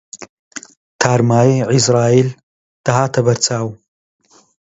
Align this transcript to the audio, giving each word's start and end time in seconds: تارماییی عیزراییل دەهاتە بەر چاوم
تارماییی 1.01 1.67
عیزراییل 1.73 2.29
دەهاتە 2.85 3.19
بەر 3.25 3.37
چاوم 3.45 3.75